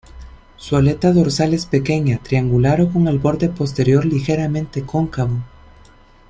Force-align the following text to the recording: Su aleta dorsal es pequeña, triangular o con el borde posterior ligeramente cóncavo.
Su 0.57 0.77
aleta 0.77 1.13
dorsal 1.13 1.53
es 1.53 1.67
pequeña, 1.67 2.17
triangular 2.17 2.81
o 2.81 2.91
con 2.91 3.07
el 3.07 3.19
borde 3.19 3.49
posterior 3.49 4.03
ligeramente 4.03 4.81
cóncavo. 4.83 5.43